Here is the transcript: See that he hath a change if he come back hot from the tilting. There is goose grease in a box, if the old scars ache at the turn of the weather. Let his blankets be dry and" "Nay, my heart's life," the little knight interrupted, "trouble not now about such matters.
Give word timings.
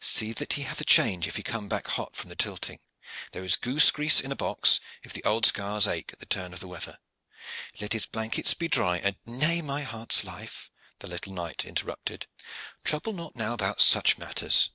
See 0.00 0.32
that 0.32 0.54
he 0.54 0.62
hath 0.64 0.80
a 0.80 0.84
change 0.84 1.28
if 1.28 1.36
he 1.36 1.44
come 1.44 1.68
back 1.68 1.86
hot 1.86 2.16
from 2.16 2.28
the 2.28 2.34
tilting. 2.34 2.80
There 3.30 3.44
is 3.44 3.54
goose 3.54 3.92
grease 3.92 4.18
in 4.18 4.32
a 4.32 4.34
box, 4.34 4.80
if 5.04 5.12
the 5.12 5.22
old 5.22 5.46
scars 5.46 5.86
ache 5.86 6.12
at 6.12 6.18
the 6.18 6.26
turn 6.26 6.52
of 6.52 6.58
the 6.58 6.66
weather. 6.66 6.98
Let 7.80 7.92
his 7.92 8.04
blankets 8.04 8.52
be 8.52 8.66
dry 8.66 8.98
and" 8.98 9.14
"Nay, 9.26 9.62
my 9.62 9.84
heart's 9.84 10.24
life," 10.24 10.72
the 10.98 11.06
little 11.06 11.32
knight 11.32 11.64
interrupted, 11.64 12.26
"trouble 12.82 13.12
not 13.12 13.36
now 13.36 13.52
about 13.52 13.80
such 13.80 14.18
matters. 14.18 14.70